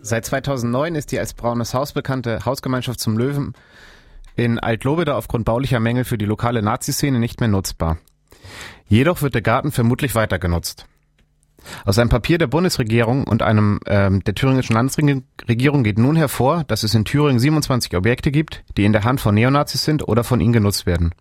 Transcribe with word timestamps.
Seit 0.00 0.24
2009 0.26 0.94
ist 0.94 1.12
die 1.12 1.18
als 1.18 1.34
Braunes 1.34 1.74
Haus 1.74 1.92
bekannte 1.92 2.44
Hausgemeinschaft 2.44 3.00
zum 3.00 3.16
Löwen 3.16 3.54
in 4.36 4.58
Altlobeda 4.58 5.16
aufgrund 5.16 5.44
baulicher 5.44 5.80
Mängel 5.80 6.04
für 6.04 6.18
die 6.18 6.24
lokale 6.24 6.62
Nazi-Szene 6.62 7.18
nicht 7.18 7.40
mehr 7.40 7.48
nutzbar. 7.48 7.98
Jedoch 8.88 9.22
wird 9.22 9.34
der 9.34 9.42
Garten 9.42 9.72
vermutlich 9.72 10.14
weiter 10.14 10.38
genutzt. 10.38 10.86
Aus 11.84 11.98
einem 11.98 12.10
Papier 12.10 12.38
der 12.38 12.48
Bundesregierung 12.48 13.24
und 13.24 13.42
einem 13.42 13.78
ähm, 13.86 14.24
der 14.24 14.34
thüringischen 14.34 14.74
Landesregierung 14.74 15.84
geht 15.84 15.98
nun 15.98 16.16
hervor, 16.16 16.64
dass 16.64 16.82
es 16.82 16.94
in 16.94 17.04
Thüringen 17.04 17.38
27 17.38 17.94
Objekte 17.94 18.32
gibt, 18.32 18.64
die 18.76 18.84
in 18.84 18.92
der 18.92 19.04
Hand 19.04 19.20
von 19.20 19.34
Neonazis 19.34 19.84
sind 19.84 20.08
oder 20.08 20.24
von 20.24 20.40
ihnen 20.40 20.52
genutzt 20.52 20.86
werden. 20.86 21.14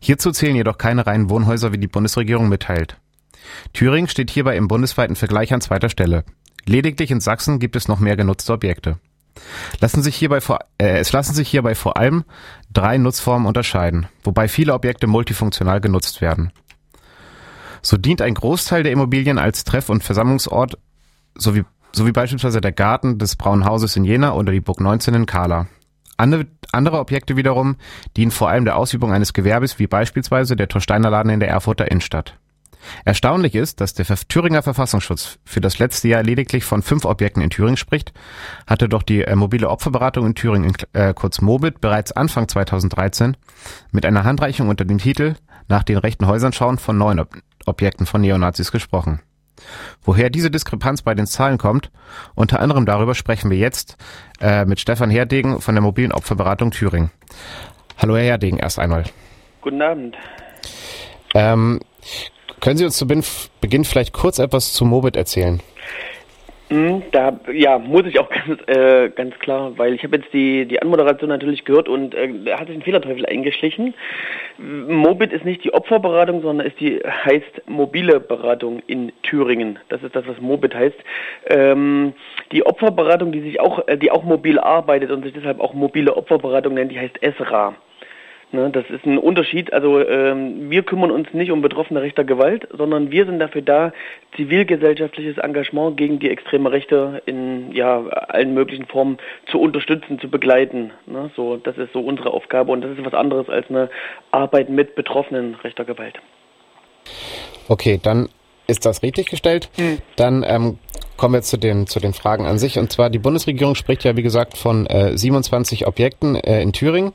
Hierzu 0.00 0.30
zählen 0.30 0.56
jedoch 0.56 0.78
keine 0.78 1.06
reinen 1.06 1.30
Wohnhäuser, 1.30 1.72
wie 1.72 1.78
die 1.78 1.88
Bundesregierung 1.88 2.48
mitteilt. 2.48 2.96
Thüringen 3.72 4.08
steht 4.08 4.30
hierbei 4.30 4.56
im 4.56 4.68
bundesweiten 4.68 5.16
Vergleich 5.16 5.52
an 5.52 5.60
zweiter 5.60 5.88
Stelle. 5.88 6.24
Lediglich 6.66 7.10
in 7.10 7.20
Sachsen 7.20 7.58
gibt 7.58 7.76
es 7.76 7.88
noch 7.88 7.98
mehr 7.98 8.16
genutzte 8.16 8.52
Objekte. 8.52 8.98
Lassen 9.80 10.02
sich 10.02 10.16
hierbei 10.16 10.40
vor, 10.40 10.60
äh, 10.78 10.98
es 10.98 11.12
lassen 11.12 11.34
sich 11.34 11.48
hierbei 11.48 11.74
vor 11.74 11.96
allem 11.96 12.24
drei 12.72 12.98
Nutzformen 12.98 13.46
unterscheiden, 13.46 14.06
wobei 14.22 14.48
viele 14.48 14.74
Objekte 14.74 15.06
multifunktional 15.06 15.80
genutzt 15.80 16.20
werden. 16.20 16.52
So 17.80 17.96
dient 17.96 18.22
ein 18.22 18.34
Großteil 18.34 18.84
der 18.84 18.92
Immobilien 18.92 19.38
als 19.38 19.64
Treff- 19.64 19.88
und 19.88 20.04
Versammlungsort, 20.04 20.78
sowie, 21.34 21.64
sowie 21.92 22.12
beispielsweise 22.12 22.60
der 22.60 22.72
Garten 22.72 23.18
des 23.18 23.36
Braunen 23.36 23.64
Hauses 23.64 23.96
in 23.96 24.04
Jena 24.04 24.34
oder 24.34 24.52
die 24.52 24.60
Burg 24.60 24.80
19 24.80 25.14
in 25.14 25.26
Kala. 25.26 25.66
Andere, 26.16 26.46
andere 26.70 27.00
Objekte 27.00 27.36
wiederum 27.36 27.76
dienen 28.16 28.30
vor 28.30 28.48
allem 28.48 28.64
der 28.64 28.76
Ausübung 28.76 29.12
eines 29.12 29.32
Gewerbes, 29.32 29.78
wie 29.80 29.88
beispielsweise 29.88 30.54
der 30.54 30.68
Torsteiner 30.68 31.10
Laden 31.10 31.32
in 31.32 31.40
der 31.40 31.48
Erfurter 31.48 31.90
Innenstadt. 31.90 32.38
Erstaunlich 33.04 33.54
ist, 33.54 33.80
dass 33.80 33.94
der 33.94 34.06
Thüringer 34.06 34.62
Verfassungsschutz 34.62 35.38
für 35.44 35.60
das 35.60 35.78
letzte 35.78 36.08
Jahr 36.08 36.22
lediglich 36.22 36.64
von 36.64 36.82
fünf 36.82 37.04
Objekten 37.04 37.42
in 37.42 37.50
Thüringen 37.50 37.76
spricht, 37.76 38.12
hatte 38.66 38.88
doch 38.88 39.02
die 39.02 39.22
äh, 39.22 39.34
mobile 39.34 39.68
Opferberatung 39.68 40.26
in 40.26 40.34
Thüringen, 40.34 40.72
äh, 40.92 41.14
kurz 41.14 41.40
Mobit, 41.40 41.80
bereits 41.80 42.12
Anfang 42.12 42.48
2013 42.48 43.36
mit 43.90 44.06
einer 44.06 44.24
Handreichung 44.24 44.68
unter 44.68 44.84
dem 44.84 44.98
Titel 44.98 45.34
Nach 45.68 45.82
den 45.82 45.98
rechten 45.98 46.26
Häusern 46.26 46.52
schauen 46.52 46.78
von 46.78 46.98
neun 46.98 47.20
Ob 47.20 47.36
Objekten 47.64 48.06
von 48.06 48.20
Neonazis 48.20 48.72
gesprochen. 48.72 49.20
Woher 50.02 50.30
diese 50.30 50.50
Diskrepanz 50.50 51.02
bei 51.02 51.14
den 51.14 51.26
Zahlen 51.26 51.58
kommt, 51.58 51.90
unter 52.34 52.60
anderem 52.60 52.86
darüber 52.86 53.14
sprechen 53.14 53.50
wir 53.50 53.58
jetzt 53.58 53.96
äh, 54.40 54.64
mit 54.64 54.80
Stefan 54.80 55.10
Herdegen 55.10 55.60
von 55.60 55.74
der 55.74 55.82
mobilen 55.82 56.12
Opferberatung 56.12 56.72
Thüringen. 56.72 57.10
Hallo 57.98 58.16
Herr 58.16 58.24
Herdegen, 58.24 58.58
erst 58.58 58.78
einmal. 58.78 59.04
Guten 59.60 59.80
Abend. 59.80 60.16
Ähm, 61.34 61.80
können 62.62 62.76
Sie 62.76 62.84
uns 62.84 62.96
zu 62.96 63.06
Beginn 63.06 63.84
vielleicht 63.84 64.14
kurz 64.14 64.38
etwas 64.38 64.72
zu 64.72 64.84
Mobit 64.84 65.16
erzählen? 65.16 65.60
Hm, 66.68 67.02
da 67.10 67.38
ja 67.52 67.78
muss 67.78 68.06
ich 68.06 68.18
auch 68.18 68.30
ganz, 68.46 68.60
äh, 68.66 69.10
ganz 69.10 69.38
klar, 69.40 69.72
weil 69.76 69.94
ich 69.94 70.04
habe 70.04 70.16
jetzt 70.16 70.32
die 70.32 70.64
die 70.64 70.80
Anmoderation 70.80 71.28
natürlich 71.28 71.64
gehört 71.64 71.88
und 71.88 72.14
äh, 72.14 72.28
da 72.46 72.60
hat 72.60 72.68
sich 72.68 72.76
ein 72.76 72.82
Fehlerteufel 72.82 73.26
eingeschlichen. 73.26 73.94
Mobit 74.58 75.32
ist 75.32 75.44
nicht 75.44 75.64
die 75.64 75.74
Opferberatung, 75.74 76.40
sondern 76.40 76.66
ist 76.66 76.78
die 76.80 77.00
heißt 77.00 77.62
mobile 77.66 78.20
Beratung 78.20 78.80
in 78.86 79.12
Thüringen. 79.22 79.80
Das 79.90 80.02
ist 80.02 80.14
das, 80.14 80.26
was 80.26 80.40
Mobit 80.40 80.74
heißt. 80.74 80.96
Ähm, 81.50 82.14
die 82.52 82.64
Opferberatung, 82.64 83.32
die 83.32 83.42
sich 83.42 83.60
auch 83.60 83.86
äh, 83.88 83.98
die 83.98 84.12
auch 84.12 84.22
mobil 84.22 84.58
arbeitet 84.58 85.10
und 85.10 85.24
sich 85.24 85.34
deshalb 85.34 85.60
auch 85.60 85.74
mobile 85.74 86.16
Opferberatung 86.16 86.74
nennt, 86.74 86.92
die 86.92 87.00
heißt 87.00 87.22
ESRA. 87.22 87.74
Ne, 88.52 88.68
das 88.70 88.84
ist 88.90 89.06
ein 89.06 89.16
Unterschied. 89.16 89.72
Also 89.72 90.06
ähm, 90.06 90.70
wir 90.70 90.82
kümmern 90.82 91.10
uns 91.10 91.32
nicht 91.32 91.50
um 91.50 91.62
Betroffene 91.62 92.02
rechter 92.02 92.22
Gewalt, 92.22 92.68
sondern 92.70 93.10
wir 93.10 93.24
sind 93.24 93.38
dafür 93.38 93.62
da, 93.62 93.92
zivilgesellschaftliches 94.36 95.38
Engagement 95.38 95.96
gegen 95.96 96.18
die 96.18 96.28
extreme 96.28 96.70
Rechte 96.70 97.22
in 97.24 97.72
ja, 97.72 98.04
allen 98.06 98.52
möglichen 98.52 98.84
Formen 98.86 99.16
zu 99.50 99.58
unterstützen, 99.58 100.20
zu 100.20 100.28
begleiten. 100.28 100.90
Ne, 101.06 101.30
so, 101.34 101.56
das 101.56 101.78
ist 101.78 101.94
so 101.94 102.00
unsere 102.00 102.30
Aufgabe 102.30 102.72
und 102.72 102.82
das 102.82 102.90
ist 102.90 103.04
was 103.04 103.14
anderes 103.14 103.48
als 103.48 103.70
eine 103.70 103.88
Arbeit 104.32 104.68
mit 104.68 104.96
Betroffenen 104.96 105.54
rechter 105.54 105.86
Gewalt. 105.86 106.20
Okay, 107.68 107.98
dann 108.02 108.28
ist 108.66 108.84
das 108.84 109.02
richtig 109.02 109.30
gestellt. 109.30 109.70
Hm. 109.76 109.98
Dann 110.16 110.44
ähm, 110.46 110.78
kommen 111.22 111.34
wir 111.34 111.42
zu 111.42 111.56
den, 111.56 111.86
zu 111.86 112.00
den 112.00 112.14
Fragen 112.14 112.46
an 112.46 112.58
sich. 112.58 112.80
Und 112.80 112.90
zwar, 112.90 113.08
die 113.08 113.20
Bundesregierung 113.20 113.76
spricht 113.76 114.02
ja, 114.02 114.16
wie 114.16 114.24
gesagt, 114.24 114.58
von 114.58 114.88
äh, 114.88 115.16
27 115.16 115.86
Objekten 115.86 116.34
äh, 116.34 116.60
in 116.60 116.72
Thüringen. 116.72 117.12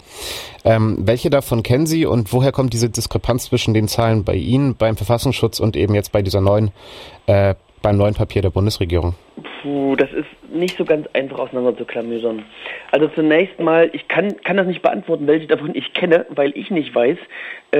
Ähm, 0.63 0.99
welche 1.01 1.29
davon 1.29 1.61
kennen 1.61 1.85
Sie 1.85 2.05
und 2.05 2.31
woher 2.31 2.53
kommt 2.53 2.71
diese 2.71 2.89
Diskrepanz 2.89 3.47
zwischen 3.47 3.73
den 3.73 3.89
Zahlen 3.89 4.23
bei 4.23 4.35
Ihnen, 4.35 4.77
beim 4.77 4.95
Verfassungsschutz 4.95 5.59
und 5.59 5.75
eben 5.75 5.93
jetzt 5.93 6.13
bei 6.13 6.21
dieser 6.21 6.39
neuen, 6.39 6.71
äh, 7.25 7.55
beim 7.81 7.97
neuen 7.97 8.13
Papier 8.13 8.41
der 8.41 8.49
Bundesregierung? 8.49 9.13
Puh, 9.61 9.95
das 9.95 10.11
ist 10.13 10.27
nicht 10.51 10.77
so 10.77 10.85
ganz 10.85 11.07
einfach 11.13 11.37
auseinander 11.37 11.77
zu 11.77 11.85
klamüsern. 11.85 12.43
Also 12.91 13.07
zunächst 13.09 13.59
mal, 13.59 13.89
ich 13.93 14.07
kann, 14.07 14.35
kann 14.43 14.57
das 14.57 14.65
nicht 14.65 14.81
beantworten, 14.81 15.27
welche 15.27 15.45
davon 15.45 15.75
ich 15.75 15.93
kenne, 15.93 16.25
weil 16.29 16.51
ich 16.55 16.71
nicht 16.71 16.95
weiß, 16.95 17.17
äh, 17.71 17.79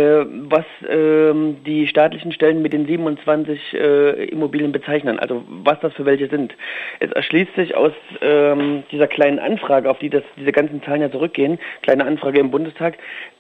was 0.50 0.66
äh, 0.88 1.34
die 1.66 1.88
staatlichen 1.88 2.32
Stellen 2.32 2.62
mit 2.62 2.74
den 2.74 2.86
27 2.86 3.74
äh, 3.74 4.26
Immobilien 4.26 4.72
bezeichnen, 4.72 5.18
also 5.18 5.44
was 5.48 5.80
das 5.80 5.94
für 5.94 6.06
welche 6.06 6.28
sind. 6.28 6.54
Es 7.00 7.12
erschließt 7.12 7.56
sich 7.56 7.76
aus 7.76 7.94
ähm, 8.22 8.84
dieser 8.92 9.08
kleinen 9.08 9.40
Anfrage, 9.40 9.90
auf 9.90 9.98
die 9.98 10.10
das, 10.10 10.24
diese 10.36 10.52
ganzen 10.52 10.84
Zahlen 10.84 11.02
ja 11.02 11.10
zurückgehen, 11.10 11.58
kleine 11.82 12.06
Anfrage 12.06 12.40
im 12.40 12.52
Bundestag, 12.52 12.98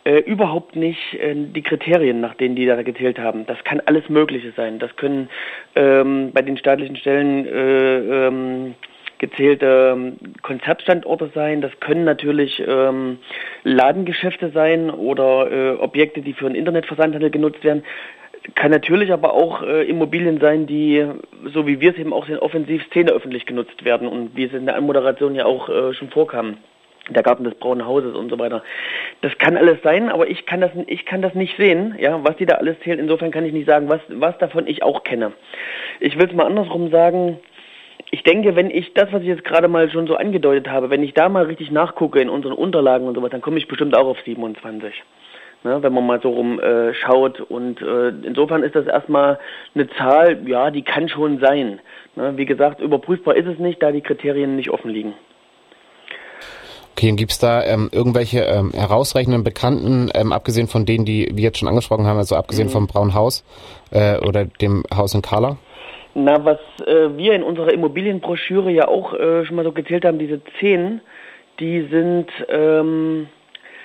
äh, 0.07 0.19
überhaupt 0.19 0.77
nicht 0.77 1.15
äh, 1.15 1.35
die 1.35 1.61
Kriterien, 1.61 2.21
nach 2.21 2.35
denen 2.35 2.55
die 2.55 2.65
da 2.65 2.81
gezählt 2.81 3.19
haben. 3.19 3.45
Das 3.45 3.61
kann 3.65 3.81
alles 3.85 4.07
Mögliche 4.07 4.53
sein. 4.55 4.79
Das 4.79 4.95
können 4.95 5.29
ähm, 5.75 6.31
bei 6.33 6.41
den 6.41 6.55
staatlichen 6.55 6.95
Stellen 6.95 7.45
äh, 7.45 8.06
ähm, 8.09 8.75
gezählte 9.19 9.93
ähm, 9.95 10.17
Konzertstandorte 10.41 11.31
sein. 11.33 11.61
Das 11.61 11.71
können 11.79 12.03
natürlich 12.03 12.63
ähm, 12.65 13.19
Ladengeschäfte 13.63 14.51
sein 14.51 14.89
oder 14.89 15.51
äh, 15.51 15.71
Objekte, 15.77 16.21
die 16.21 16.33
für 16.33 16.45
einen 16.45 16.55
Internetversandhandel 16.55 17.31
genutzt 17.31 17.63
werden. 17.63 17.83
Kann 18.55 18.71
natürlich 18.71 19.11
aber 19.11 19.33
auch 19.33 19.61
äh, 19.63 19.83
Immobilien 19.83 20.39
sein, 20.39 20.67
die, 20.67 21.05
so 21.53 21.67
wie 21.67 21.81
wir 21.81 21.91
es 21.91 21.97
eben 21.97 22.13
auch 22.13 22.27
sehen, 22.27 22.39
offensiv 22.39 22.83
Szene 22.85 23.11
öffentlich 23.11 23.45
genutzt 23.45 23.83
werden 23.83 24.07
und 24.07 24.35
wie 24.35 24.45
es 24.45 24.53
in 24.53 24.65
der 24.65 24.75
Anmoderation 24.75 25.35
ja 25.35 25.45
auch 25.45 25.67
äh, 25.67 25.93
schon 25.93 26.09
vorkam 26.09 26.57
der 27.09 27.23
Garten 27.23 27.45
des 27.45 27.55
Braunen 27.55 27.85
Hauses 27.85 28.15
und 28.15 28.29
so 28.29 28.37
weiter. 28.37 28.63
Das 29.21 29.37
kann 29.37 29.57
alles 29.57 29.81
sein, 29.81 30.09
aber 30.09 30.29
ich 30.29 30.45
kann 30.45 30.61
das, 30.61 30.71
ich 30.87 31.05
kann 31.05 31.21
das 31.21 31.33
nicht 31.35 31.55
sehen, 31.57 31.95
ja, 31.99 32.19
was 32.23 32.35
die 32.37 32.45
da 32.45 32.55
alles 32.55 32.79
zählen. 32.81 32.99
Insofern 32.99 33.31
kann 33.31 33.45
ich 33.45 33.53
nicht 33.53 33.67
sagen, 33.67 33.89
was, 33.89 34.01
was 34.09 34.37
davon 34.39 34.67
ich 34.67 34.83
auch 34.83 35.03
kenne. 35.03 35.31
Ich 35.99 36.17
will 36.17 36.27
es 36.27 36.35
mal 36.35 36.45
andersrum 36.45 36.91
sagen, 36.91 37.39
ich 38.11 38.23
denke, 38.23 38.55
wenn 38.55 38.69
ich 38.69 38.93
das, 38.93 39.11
was 39.11 39.21
ich 39.21 39.27
jetzt 39.27 39.43
gerade 39.43 39.67
mal 39.67 39.89
schon 39.89 40.07
so 40.07 40.15
angedeutet 40.15 40.69
habe, 40.69 40.89
wenn 40.89 41.03
ich 41.03 41.13
da 41.13 41.29
mal 41.29 41.45
richtig 41.45 41.71
nachgucke 41.71 42.21
in 42.21 42.29
unseren 42.29 42.53
Unterlagen 42.53 43.07
und 43.07 43.15
so 43.15 43.21
was, 43.21 43.31
dann 43.31 43.41
komme 43.41 43.57
ich 43.57 43.67
bestimmt 43.67 43.95
auch 43.97 44.07
auf 44.07 44.17
27. 44.25 44.93
Ne, 45.63 45.81
wenn 45.81 45.91
man 45.91 46.05
mal 46.05 46.21
so 46.21 46.29
rum 46.29 46.59
äh, 46.59 46.93
schaut. 46.93 47.41
Und 47.41 47.81
äh, 47.81 48.09
insofern 48.09 48.61
ist 48.61 48.75
das 48.75 48.85
erstmal 48.85 49.39
eine 49.73 49.89
Zahl, 49.89 50.47
ja, 50.47 50.69
die 50.69 50.83
kann 50.83 51.09
schon 51.09 51.39
sein. 51.39 51.79
Ne, 52.15 52.37
wie 52.37 52.45
gesagt, 52.45 52.79
überprüfbar 52.79 53.35
ist 53.35 53.47
es 53.47 53.57
nicht, 53.57 53.81
da 53.81 53.91
die 53.91 54.01
Kriterien 54.01 54.55
nicht 54.55 54.69
offen 54.69 54.91
liegen. 54.91 55.13
Okay, 56.97 57.11
und 57.11 57.17
gibt 57.17 57.31
es 57.31 57.39
da 57.39 57.63
ähm, 57.63 57.89
irgendwelche 57.91 58.39
ähm, 58.39 58.71
herausreichenden 58.71 59.43
Bekannten, 59.43 60.09
ähm, 60.15 60.31
abgesehen 60.31 60.67
von 60.67 60.85
denen, 60.85 61.05
die 61.05 61.29
wir 61.33 61.43
jetzt 61.43 61.59
schon 61.59 61.67
angesprochen 61.67 62.07
haben, 62.07 62.17
also 62.17 62.35
abgesehen 62.35 62.69
mhm. 62.69 62.71
vom 62.71 62.87
Braunen 62.87 63.13
Haus 63.13 63.43
äh, 63.91 64.17
oder 64.19 64.45
dem 64.45 64.83
Haus 64.95 65.13
in 65.13 65.21
Kala? 65.21 65.57
Na, 66.19 66.43
was 66.43 66.57
äh, 66.87 67.15
wir 67.15 67.33
in 67.33 67.43
unserer 67.43 67.71
Immobilienbroschüre 67.71 68.71
ja 68.71 68.87
auch 68.87 69.13
äh, 69.13 69.45
schon 69.45 69.55
mal 69.55 69.63
so 69.63 69.71
gezählt 69.71 70.03
haben, 70.03 70.17
diese 70.17 70.41
zehn, 70.59 70.99
die 71.59 71.81
sind, 71.91 72.25
ähm, 72.49 73.27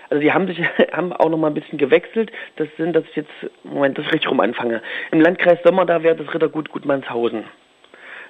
also 0.09 0.23
die 0.23 0.33
haben 0.33 0.47
sich 0.47 0.59
haben 0.93 1.13
auch 1.13 1.29
noch 1.29 1.37
mal 1.37 1.49
ein 1.49 1.55
bisschen 1.55 1.77
gewechselt. 1.77 2.33
Das 2.57 2.69
sind, 2.79 2.97
das 2.97 3.05
ist 3.05 3.17
jetzt, 3.17 3.31
Moment, 3.65 3.99
das 3.99 4.07
ich 4.07 4.13
richtig 4.15 4.31
rum 4.31 4.41
anfange. 4.41 4.81
Im 5.11 5.21
Landkreis 5.21 5.59
Sommer, 5.63 5.85
da 5.85 6.03
wäre 6.03 6.17
das 6.17 6.33
Rittergut 6.33 6.71
Gutmannshausen 6.71 7.45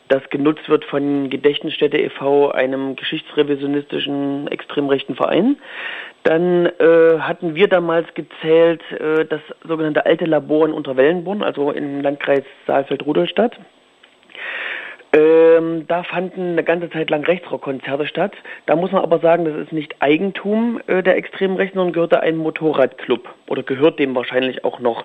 das 0.09 0.29
genutzt 0.31 0.69
wird 0.69 0.85
von 0.85 1.31
Gedächtnisstätte 1.31 1.97
e.V., 1.97 2.51
einem 2.51 2.97
geschichtsrevisionistischen 2.97 4.47
extrem 4.49 4.89
rechten 4.89 5.15
Verein. 5.15 5.57
Dann 6.25 6.67
äh, 6.67 7.19
hatten 7.21 7.55
wir 7.55 7.69
damals 7.69 8.13
gezählt 8.13 8.83
äh, 8.93 9.25
das 9.25 9.41
sogenannte 9.67 10.05
alte 10.05 10.27
Labor 10.27 10.67
in 10.67 10.75
Unterwellenborn, 10.75 11.43
also 11.43 11.71
im 11.71 12.03
Landkreis 12.03 12.43
Saalfeld-Rudolstadt. 12.67 13.59
Ähm, 15.15 15.87
da 15.89 16.05
fanden 16.05 16.53
eine 16.53 16.65
ganze 16.65 16.89
Zeit 16.89 17.11
lang 17.11 17.23
Rechtsrockkonzerte 17.25 18.07
statt. 18.07 18.33
Da 18.65 18.77
muss 18.77 18.93
man 18.93 19.03
aber 19.03 19.19
sagen, 19.19 19.45
das 19.45 19.55
ist 19.57 19.71
nicht 19.71 19.97
Eigentum 20.01 20.81
äh, 20.87 21.03
der 21.03 21.17
extremen 21.17 21.57
Rechten, 21.57 21.77
sondern 21.77 21.93
gehörte 21.93 22.21
einem 22.21 22.39
Motorradclub 22.39 23.29
oder 23.47 23.63
gehört 23.63 23.99
dem 23.99 24.15
wahrscheinlich 24.15 24.65
auch 24.65 24.81
noch. 24.81 25.05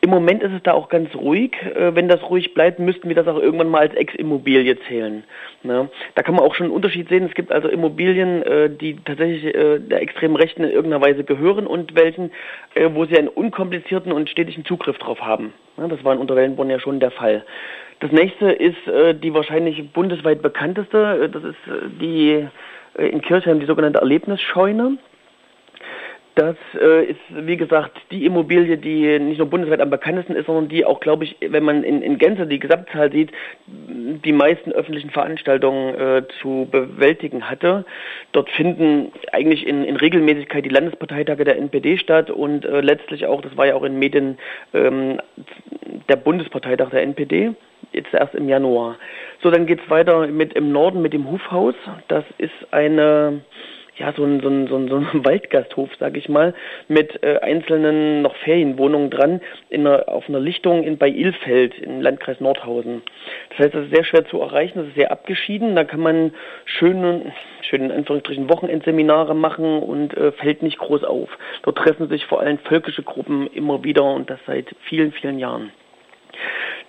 Im 0.00 0.10
Moment 0.10 0.44
ist 0.44 0.52
es 0.52 0.62
da 0.62 0.74
auch 0.74 0.88
ganz 0.88 1.12
ruhig. 1.16 1.56
Äh, 1.74 1.96
wenn 1.96 2.06
das 2.06 2.22
ruhig 2.30 2.54
bleibt, 2.54 2.78
müssten 2.78 3.08
wir 3.08 3.16
das 3.16 3.26
auch 3.26 3.40
irgendwann 3.40 3.68
mal 3.68 3.80
als 3.80 3.94
Ex-Immobilie 3.94 4.78
zählen. 4.86 5.24
Ne? 5.64 5.88
Da 6.14 6.22
kann 6.22 6.36
man 6.36 6.44
auch 6.44 6.54
schon 6.54 6.66
einen 6.66 6.74
Unterschied 6.76 7.08
sehen. 7.08 7.26
Es 7.26 7.34
gibt 7.34 7.50
also 7.50 7.66
Immobilien, 7.66 8.44
äh, 8.44 8.70
die 8.70 8.94
tatsächlich 9.04 9.52
äh, 9.56 9.80
der 9.80 10.02
extremen 10.02 10.36
Rechten 10.36 10.62
in 10.62 10.70
irgendeiner 10.70 11.04
Weise 11.04 11.24
gehören 11.24 11.66
und 11.66 11.96
welchen, 11.96 12.30
äh, 12.76 12.88
wo 12.92 13.06
sie 13.06 13.18
einen 13.18 13.26
unkomplizierten 13.26 14.12
und 14.12 14.30
stetigen 14.30 14.64
Zugriff 14.64 14.98
drauf 14.98 15.20
haben. 15.20 15.52
Ne? 15.76 15.88
Das 15.88 16.04
war 16.04 16.12
in 16.12 16.20
Unterwellenborn 16.20 16.70
ja 16.70 16.78
schon 16.78 17.00
der 17.00 17.10
Fall. 17.10 17.44
Das 18.00 18.12
nächste 18.12 18.50
ist 18.50 18.86
äh, 18.86 19.14
die 19.14 19.34
wahrscheinlich 19.34 19.92
bundesweit 19.92 20.42
bekannteste. 20.42 21.24
Äh, 21.24 21.28
das 21.28 21.44
ist 21.44 21.66
äh, 21.66 21.88
die 22.00 22.46
äh, 22.96 23.08
in 23.08 23.20
Kirchheim 23.20 23.60
die 23.60 23.66
sogenannte 23.66 23.98
Erlebnisscheune. 24.00 24.98
Das 26.38 26.54
äh, 26.80 27.06
ist, 27.06 27.20
wie 27.30 27.56
gesagt, 27.56 27.98
die 28.12 28.24
Immobilie, 28.24 28.78
die 28.78 29.18
nicht 29.18 29.38
nur 29.38 29.50
bundesweit 29.50 29.80
am 29.80 29.90
bekanntesten 29.90 30.36
ist, 30.36 30.46
sondern 30.46 30.68
die 30.68 30.84
auch, 30.84 31.00
glaube 31.00 31.24
ich, 31.24 31.36
wenn 31.40 31.64
man 31.64 31.82
in, 31.82 32.00
in 32.00 32.16
Gänze 32.16 32.46
die 32.46 32.60
Gesamtzahl 32.60 33.10
sieht, 33.10 33.32
die 33.66 34.32
meisten 34.32 34.70
öffentlichen 34.70 35.10
Veranstaltungen 35.10 35.96
äh, 35.96 36.22
zu 36.40 36.68
bewältigen 36.70 37.50
hatte. 37.50 37.84
Dort 38.30 38.50
finden 38.50 39.10
eigentlich 39.32 39.66
in, 39.66 39.82
in 39.82 39.96
Regelmäßigkeit 39.96 40.64
die 40.64 40.68
Landesparteitage 40.68 41.42
der 41.42 41.58
NPD 41.58 41.98
statt 41.98 42.30
und 42.30 42.64
äh, 42.64 42.82
letztlich 42.82 43.26
auch, 43.26 43.42
das 43.42 43.56
war 43.56 43.66
ja 43.66 43.74
auch 43.74 43.82
in 43.82 43.98
Medien, 43.98 44.38
ähm, 44.74 45.20
der 46.08 46.16
Bundesparteitag 46.16 46.90
der 46.90 47.02
NPD 47.02 47.54
jetzt 47.92 48.12
erst 48.12 48.34
im 48.34 48.48
Januar. 48.48 48.96
So, 49.42 49.50
dann 49.50 49.66
geht's 49.66 49.88
weiter 49.88 50.26
mit 50.26 50.54
im 50.54 50.72
Norden 50.72 51.02
mit 51.02 51.12
dem 51.12 51.30
Hufhaus. 51.30 51.74
Das 52.08 52.24
ist 52.38 52.52
eine 52.70 53.42
ja, 53.98 54.12
so 54.16 54.24
ein, 54.24 54.40
so 54.40 54.48
ein, 54.48 54.68
so 54.68 54.76
ein, 54.76 54.88
so 54.88 54.96
ein 54.96 55.06
Waldgasthof, 55.24 55.90
sag 55.98 56.16
ich 56.16 56.28
mal, 56.28 56.54
mit 56.86 57.22
äh, 57.22 57.38
einzelnen 57.40 58.22
noch 58.22 58.36
Ferienwohnungen 58.36 59.10
dran 59.10 59.40
in 59.70 59.86
einer, 59.86 60.08
auf 60.08 60.28
einer 60.28 60.40
Lichtung 60.40 60.84
in, 60.84 60.98
bei 60.98 61.08
Ilfeld 61.08 61.76
im 61.78 62.00
Landkreis 62.00 62.40
Nordhausen. 62.40 63.02
Das 63.50 63.58
heißt, 63.58 63.74
das 63.74 63.86
ist 63.86 63.94
sehr 63.94 64.04
schwer 64.04 64.24
zu 64.26 64.40
erreichen, 64.40 64.78
das 64.78 64.88
ist 64.88 64.94
sehr 64.94 65.10
abgeschieden, 65.10 65.74
da 65.74 65.84
kann 65.84 66.00
man 66.00 66.32
schöne, 66.64 67.32
schön 67.62 67.90
Anführungsstrichen 67.90 68.48
Wochenendseminare 68.48 69.34
machen 69.34 69.82
und 69.82 70.16
äh, 70.16 70.32
fällt 70.32 70.62
nicht 70.62 70.78
groß 70.78 71.04
auf. 71.04 71.28
Dort 71.62 71.78
treffen 71.78 72.08
sich 72.08 72.26
vor 72.26 72.40
allem 72.40 72.58
völkische 72.58 73.02
Gruppen 73.02 73.48
immer 73.48 73.82
wieder 73.82 74.04
und 74.04 74.30
das 74.30 74.38
seit 74.46 74.74
vielen, 74.82 75.12
vielen 75.12 75.38
Jahren. 75.38 75.72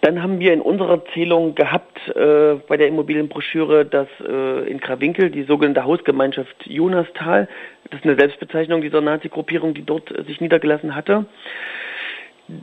Dann 0.01 0.24
haben 0.24 0.40
wir 0.40 0.54
in 0.54 0.62
unserer 0.62 1.04
Zählung 1.13 1.56
gehabt 1.56 1.98
äh, 2.16 2.56
bei 2.68 2.78
der 2.78 2.88
Immobilienbroschüre, 2.88 3.86
dass 3.86 4.07
äh, 4.25 4.69
in 4.69 4.80
Krawinkel 4.80 5.30
die 5.30 5.44
sogenannte 5.44 5.84
Hausgemeinschaft 5.84 6.56
Jonastal, 6.66 7.50
das 7.90 8.00
ist 8.00 8.06
eine 8.06 8.18
Selbstbezeichnung 8.18 8.81
dieser 8.81 9.01
Nazi-Gruppierung, 9.01 9.74
die 9.74 9.84
dort 9.84 10.10
äh, 10.18 10.24
sich 10.24 10.40
niedergelassen 10.40 10.96
hatte. 10.96 11.25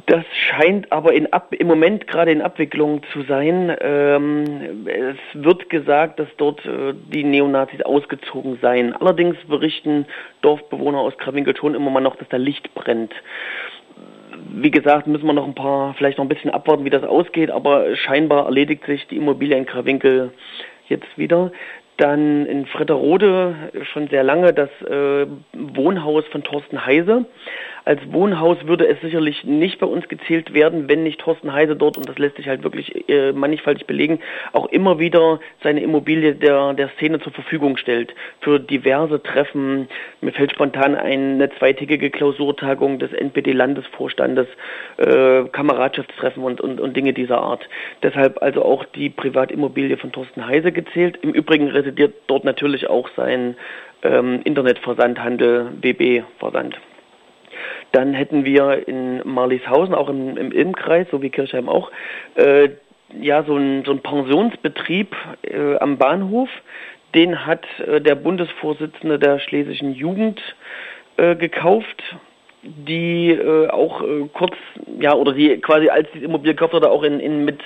Das 0.07 0.25
scheint 0.33 0.91
aber 0.91 1.13
Ab 1.31 1.55
im 1.55 1.67
Moment 1.69 2.09
gerade 2.09 2.33
in 2.33 2.43
Abwicklung 2.43 3.03
zu 3.13 3.23
sein. 3.23 3.77
Ähm, 3.81 4.87
es 4.87 5.17
wird 5.35 5.71
gesagt, 5.71 6.19
dass 6.19 6.29
dort 6.39 6.65
äh, 6.67 6.93
die 7.13 7.23
Neonazis 7.23 7.83
ausgezogen 7.83 8.59
seien. 8.61 8.95
Allerdings 8.95 9.37
berichten 9.47 10.07
Dorfbewohner 10.41 10.99
aus 10.99 11.17
Krawinkel 11.19 11.57
schon 11.57 11.77
immer 11.77 11.91
mal 11.91 12.01
noch, 12.01 12.17
dass 12.17 12.29
da 12.29 12.37
Licht 12.37 12.75
brennt 12.75 13.13
wie 14.53 14.71
gesagt, 14.71 15.07
müssen 15.07 15.27
wir 15.27 15.33
noch 15.33 15.47
ein 15.47 15.55
paar, 15.55 15.95
vielleicht 15.95 16.19
noch 16.19 16.25
ein 16.25 16.29
bisschen 16.29 16.51
abwarten, 16.51 16.85
wie 16.85 16.91
das 16.91 17.05
ausgeht, 17.05 17.51
aber 17.51 17.97
scheinbar 17.97 18.47
erledigt 18.47 18.85
sich 18.87 19.07
die 19.09 19.17
Immobilie 19.17 19.57
in 19.57 19.67
Krawinkel 19.67 20.33
jetzt 20.89 21.17
wieder. 21.17 21.53
Dann 21.97 22.45
in 22.47 22.67
Fritterode 22.67 23.55
schon 23.93 24.09
sehr 24.09 24.23
lange 24.23 24.53
das 24.53 24.69
äh, 24.83 25.27
Wohnhaus 25.55 26.25
von 26.27 26.43
Thorsten 26.43 26.85
Heise. 26.85 27.25
Als 27.87 28.01
Wohnhaus 28.11 28.59
würde 28.67 28.89
es 28.89 29.01
sicherlich 29.01 29.45
nicht 29.45 29.79
bei 29.79 29.87
uns 29.87 30.09
gezählt 30.09 30.53
werden, 30.53 30.89
wenn 30.89 31.05
nicht 31.05 31.21
Thorsten 31.21 31.53
Heise 31.53 31.77
dort, 31.77 31.97
und 31.97 32.09
das 32.09 32.19
lässt 32.19 32.35
sich 32.35 32.49
halt 32.49 32.65
wirklich 32.65 33.09
äh, 33.09 33.31
mannigfaltig 33.31 33.87
belegen, 33.87 34.19
auch 34.53 34.67
immer 34.71 34.99
wieder 34.99 35.39
seine 35.63 35.83
Immobilie 35.83 36.35
der, 36.35 36.75
der 36.75 36.89
Szene 36.97 37.21
zur 37.21 37.33
Verfügung 37.33 37.77
stellt. 37.77 38.13
Für 38.41 38.59
diverse 38.59 39.23
Treffen. 39.23 39.87
Mir 40.21 40.33
fällt 40.33 40.51
spontan 40.51 40.97
eine 40.97 41.49
zweitägige 41.61 42.11
Klausurtagung 42.11 42.99
des 42.99 43.13
NPD-Landesvorstandes, 43.13 44.49
äh, 44.97 45.45
Kameradschaftstreffen 45.45 46.43
und, 46.43 46.61
und, 46.61 46.81
und 46.81 46.97
Dinge 46.97 47.13
dieser 47.13 47.39
Art. 47.39 47.69
Deshalb 48.03 48.43
also 48.43 48.65
auch 48.65 48.85
die 48.97 49.11
Privatimmobilie 49.11 49.97
von 49.97 50.11
Thorsten 50.11 50.45
Heise 50.45 50.73
gezählt. 50.73 51.21
Im 51.23 51.31
Übrigen 51.31 51.69
residiert 51.69 52.15
dort 52.27 52.43
natürlich 52.43 52.91
auch 52.91 53.09
sein 53.17 53.57
ähm, 54.03 54.41
Internetversandhandel 54.43 55.71
BB 55.81 56.25
Versand. 56.41 56.77
Dann 57.93 58.15
hätten 58.15 58.45
wir 58.45 58.87
in 58.89 59.21
Marlieshausen, 59.25 59.95
auch 59.95 60.09
im, 60.09 60.37
im 60.37 60.53
Ilmkreis, 60.53 61.07
so 61.11 61.23
wie 61.23 61.31
Kirchheim 61.31 61.69
auch, 61.69 61.91
äh, 62.35 62.71
ja, 63.21 63.45
so 63.45 63.57
ein, 63.57 63.85
so 63.85 63.93
ein 63.93 64.01
Pensionsbetrieb 64.01 65.15
äh, 65.43 65.77
am 65.77 65.99
Bahnhof. 65.99 66.49
Den 67.15 67.47
hat 67.47 67.65
äh, 67.81 68.01
der 68.01 68.15
Bundesvorsitzende 68.15 69.19
der 69.19 69.39
schlesischen 69.39 69.95
Jugend 69.95 70.41
äh, 71.17 71.37
gekauft 71.37 72.03
die 72.63 73.31
äh, 73.31 73.69
auch 73.69 74.03
äh, 74.03 74.29
kurz, 74.33 74.55
ja, 75.01 75.15
oder 75.15 75.33
die 75.33 75.59
quasi 75.61 75.89
als 75.89 76.09
die 76.13 76.25
Immobilie 76.25 76.55
gekauft 76.55 76.73
wurde, 76.73 76.91
auch 76.91 77.03
in, 77.03 77.21
in, 77.21 77.45
mit 77.45 77.61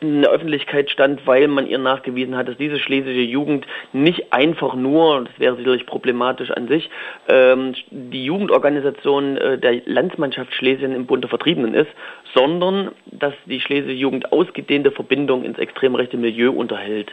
in 0.00 0.22
der 0.22 0.30
Öffentlichkeit 0.30 0.90
stand, 0.90 1.26
weil 1.26 1.48
man 1.48 1.66
ihr 1.66 1.78
nachgewiesen 1.78 2.36
hat, 2.36 2.48
dass 2.48 2.56
diese 2.56 2.78
schlesische 2.78 3.20
Jugend 3.20 3.66
nicht 3.92 4.32
einfach 4.32 4.74
nur, 4.74 5.24
das 5.24 5.38
wäre 5.38 5.56
sicherlich 5.56 5.86
problematisch 5.86 6.50
an 6.50 6.68
sich, 6.68 6.90
ähm, 7.28 7.74
die 7.90 8.24
Jugendorganisation 8.24 9.36
äh, 9.36 9.58
der 9.58 9.80
Landsmannschaft 9.86 10.52
Schlesien 10.54 10.94
im 10.94 11.06
Bund 11.06 11.22
der 11.22 11.30
Vertriebenen 11.30 11.74
ist, 11.74 11.90
sondern 12.34 12.90
dass 13.06 13.34
die 13.46 13.60
schlesische 13.60 13.94
Jugend 13.94 14.32
ausgedehnte 14.32 14.90
Verbindung 14.90 15.44
ins 15.44 15.58
extrem 15.58 15.94
rechte 15.94 16.16
Milieu 16.16 16.50
unterhält. 16.50 17.12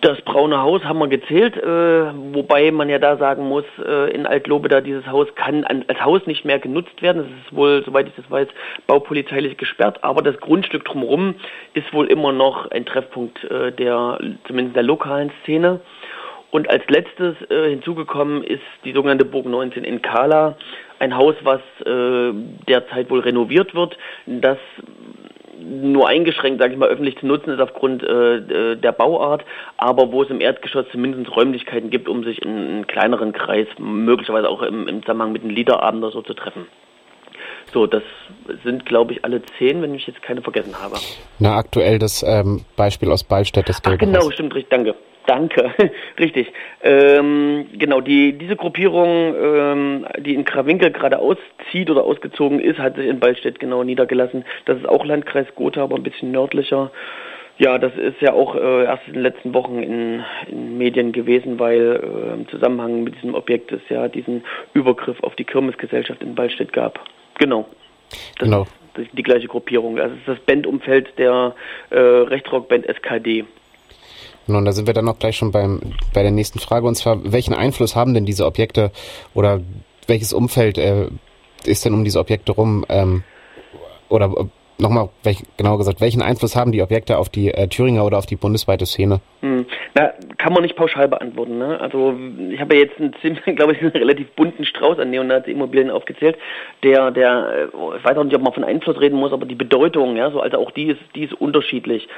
Das 0.00 0.20
braune 0.22 0.60
Haus 0.60 0.84
haben 0.84 0.98
wir 0.98 1.08
gezählt, 1.08 1.56
äh, 1.56 1.64
wobei 2.34 2.70
man 2.70 2.88
ja 2.88 2.98
da 2.98 3.16
sagen 3.16 3.48
muss, 3.48 3.64
äh, 3.84 4.12
in 4.12 4.26
Altlobeda 4.26 4.80
dieses 4.80 5.06
Haus 5.06 5.26
kann 5.34 5.64
an, 5.64 5.84
als 5.88 6.04
Haus 6.04 6.26
nicht 6.26 6.44
mehr 6.44 6.58
genutzt 6.58 7.02
werden. 7.02 7.22
Das 7.22 7.46
ist 7.46 7.56
wohl, 7.56 7.82
soweit 7.84 8.06
ich 8.06 8.14
das 8.14 8.30
weiß, 8.30 8.48
baupolizeilich 8.86 9.56
gesperrt, 9.56 10.04
aber 10.04 10.22
das 10.22 10.38
Grundstück 10.38 10.84
drumherum 10.84 11.34
ist 11.74 11.92
wohl 11.92 12.06
immer 12.06 12.32
noch 12.32 12.70
ein 12.70 12.86
Treffpunkt 12.86 13.42
äh, 13.44 13.72
der, 13.72 14.18
zumindest 14.46 14.76
der 14.76 14.84
lokalen 14.84 15.32
Szene. 15.42 15.80
Und 16.52 16.68
als 16.68 16.82
letztes 16.88 17.34
äh, 17.50 17.70
hinzugekommen 17.70 18.44
ist 18.44 18.62
die 18.84 18.92
sogenannte 18.92 19.24
Burg 19.24 19.46
19 19.46 19.84
in 19.84 20.02
Kala, 20.02 20.56
ein 20.98 21.16
Haus, 21.16 21.34
was 21.42 21.60
äh, 21.84 22.32
derzeit 22.68 23.10
wohl 23.10 23.20
renoviert 23.20 23.74
wird, 23.74 23.96
das 24.26 24.58
nur 25.62 26.08
eingeschränkt, 26.08 26.60
sage 26.60 26.72
ich 26.72 26.78
mal, 26.78 26.88
öffentlich 26.88 27.18
zu 27.18 27.26
nutzen 27.26 27.50
ist 27.50 27.60
aufgrund 27.60 28.02
äh, 28.02 28.76
der 28.76 28.92
Bauart, 28.92 29.44
aber 29.76 30.12
wo 30.12 30.22
es 30.22 30.30
im 30.30 30.40
Erdgeschoss 30.40 30.86
zumindest 30.92 31.34
Räumlichkeiten 31.34 31.90
gibt, 31.90 32.08
um 32.08 32.24
sich 32.24 32.42
in 32.42 32.50
einem 32.50 32.86
kleineren 32.86 33.32
Kreis, 33.32 33.66
möglicherweise 33.78 34.48
auch 34.48 34.62
im, 34.62 34.88
im 34.88 35.02
Zusammenhang 35.02 35.32
mit 35.32 35.42
einem 35.42 35.50
Liederabend 35.50 36.02
oder 36.04 36.12
so 36.12 36.22
zu 36.22 36.34
treffen. 36.34 36.66
So, 37.72 37.86
das 37.86 38.02
sind, 38.64 38.84
glaube 38.84 39.12
ich, 39.12 39.24
alle 39.24 39.40
zehn, 39.58 39.80
wenn 39.82 39.94
ich 39.94 40.06
jetzt 40.06 40.22
keine 40.22 40.42
vergessen 40.42 40.74
habe. 40.82 40.96
Na, 41.38 41.56
aktuell 41.56 41.98
das 41.98 42.22
ähm, 42.22 42.64
Beispiel 42.76 43.10
aus 43.10 43.24
Ballstedt, 43.24 43.68
das 43.68 43.80
Ach, 43.84 43.96
genau, 43.96 44.30
stimmt, 44.30 44.54
richtig, 44.54 44.70
danke. 44.70 44.94
Danke, 45.26 45.70
richtig. 46.18 46.52
Ähm, 46.82 47.66
genau, 47.78 48.00
die, 48.00 48.32
diese 48.32 48.56
Gruppierung, 48.56 49.34
ähm, 49.40 50.06
die 50.18 50.34
in 50.34 50.44
Krawinkel 50.44 50.90
gerade 50.90 51.18
auszieht 51.18 51.90
oder 51.90 52.04
ausgezogen 52.04 52.58
ist, 52.58 52.78
hat 52.78 52.96
sich 52.96 53.06
in 53.06 53.20
Ballstedt 53.20 53.60
genau 53.60 53.84
niedergelassen. 53.84 54.44
Das 54.64 54.78
ist 54.78 54.88
auch 54.88 55.04
Landkreis 55.04 55.46
Gotha, 55.54 55.82
aber 55.82 55.96
ein 55.96 56.02
bisschen 56.02 56.32
nördlicher. 56.32 56.90
Ja, 57.58 57.78
das 57.78 57.94
ist 57.96 58.20
ja 58.20 58.32
auch 58.32 58.56
äh, 58.56 58.84
erst 58.84 59.06
in 59.06 59.14
den 59.14 59.22
letzten 59.22 59.54
Wochen 59.54 59.82
in, 59.82 60.24
in 60.50 60.78
Medien 60.78 61.12
gewesen, 61.12 61.60
weil 61.60 62.00
äh, 62.02 62.34
im 62.34 62.48
Zusammenhang 62.48 63.04
mit 63.04 63.14
diesem 63.14 63.34
Objekt 63.34 63.70
es 63.70 63.82
ja 63.88 64.08
diesen 64.08 64.42
Übergriff 64.74 65.22
auf 65.22 65.36
die 65.36 65.44
Kirmesgesellschaft 65.44 66.22
in 66.22 66.34
Ballstedt 66.34 66.72
gab. 66.72 66.98
Genau. 67.38 67.68
Das 68.38 68.48
genau. 68.48 68.66
ist 68.96 69.10
die 69.12 69.22
gleiche 69.22 69.48
Gruppierung. 69.48 69.98
Also 69.98 70.14
es 70.14 70.20
ist 70.20 70.28
das 70.28 70.40
Bandumfeld 70.40 71.16
der 71.18 71.54
äh, 71.90 71.98
Rechtsrockband 71.98 72.86
SKD. 72.88 73.44
Und 74.46 74.64
da 74.64 74.72
sind 74.72 74.86
wir 74.86 74.94
dann 74.94 75.08
auch 75.08 75.18
gleich 75.18 75.36
schon 75.36 75.52
beim, 75.52 75.80
bei 76.12 76.22
der 76.22 76.32
nächsten 76.32 76.58
Frage. 76.58 76.86
Und 76.86 76.96
zwar, 76.96 77.32
welchen 77.32 77.54
Einfluss 77.54 77.94
haben 77.94 78.14
denn 78.14 78.26
diese 78.26 78.46
Objekte 78.46 78.90
oder 79.34 79.60
welches 80.06 80.32
Umfeld 80.32 80.78
äh, 80.78 81.08
ist 81.64 81.84
denn 81.84 81.94
um 81.94 82.04
diese 82.04 82.18
Objekte 82.18 82.52
rum? 82.52 82.84
Ähm, 82.88 83.22
oder 84.08 84.34
nochmal 84.82 85.08
genauer 85.56 85.78
gesagt, 85.78 86.00
welchen 86.00 86.22
Einfluss 86.22 86.56
haben 86.56 86.72
die 86.72 86.82
Objekte 86.82 87.18
auf 87.18 87.28
die 87.28 87.48
äh, 87.48 87.68
Thüringer 87.68 88.04
oder 88.04 88.18
auf 88.18 88.26
die 88.26 88.36
bundesweite 88.36 88.86
Szene? 88.86 89.20
Hm. 89.40 89.66
Na, 89.94 90.12
kann 90.38 90.52
man 90.52 90.62
nicht 90.62 90.76
pauschal 90.76 91.08
beantworten. 91.08 91.58
Ne? 91.58 91.80
Also 91.80 92.14
ich 92.50 92.60
habe 92.60 92.74
ja 92.74 92.82
jetzt 92.82 92.98
einen 92.98 93.56
glaube 93.56 93.72
ich, 93.72 93.80
einen 93.80 93.90
relativ 93.90 94.30
bunten 94.30 94.64
Strauß 94.64 94.98
an 94.98 95.10
Neonazi-Immobilien 95.10 95.90
aufgezählt, 95.90 96.36
der, 96.82 97.10
der, 97.10 97.70
äh, 97.72 97.96
ich 97.96 98.04
weiß 98.04 98.16
auch 98.16 98.24
nicht, 98.24 98.34
ob 98.34 98.42
man 98.42 98.52
von 98.52 98.64
Einfluss 98.64 99.00
reden 99.00 99.18
muss, 99.18 99.32
aber 99.32 99.46
die 99.46 99.54
Bedeutung, 99.54 100.16
ja, 100.16 100.30
so 100.30 100.40
also 100.40 100.58
auch 100.58 100.70
die 100.70 100.86
ist, 100.86 101.00
die 101.14 101.24
ist 101.24 101.34
unterschiedlich. 101.34 102.08